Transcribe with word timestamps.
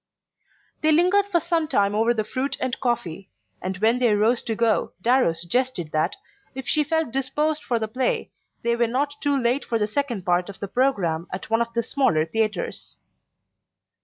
They 0.81 0.91
lingered 0.91 1.27
for 1.27 1.39
some 1.39 1.67
time 1.67 1.93
over 1.93 2.11
the 2.11 2.23
fruit 2.23 2.57
and 2.59 2.79
coffee, 2.79 3.29
and 3.61 3.77
when 3.77 3.99
they 3.99 4.15
rose 4.15 4.41
to 4.41 4.55
go 4.55 4.93
Darrow 5.03 5.31
suggested 5.33 5.91
that, 5.91 6.15
if 6.55 6.67
she 6.67 6.83
felt 6.83 7.11
disposed 7.11 7.63
for 7.63 7.77
the 7.77 7.87
play, 7.87 8.31
they 8.63 8.75
were 8.75 8.87
not 8.87 9.21
too 9.21 9.37
late 9.39 9.63
for 9.63 9.77
the 9.77 9.85
second 9.85 10.25
part 10.25 10.49
of 10.49 10.59
the 10.59 10.67
programme 10.67 11.27
at 11.31 11.51
one 11.51 11.61
of 11.61 11.71
the 11.73 11.83
smaller 11.83 12.25
theatres. 12.25 12.97